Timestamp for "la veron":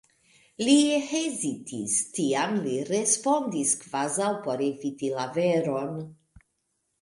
5.19-5.95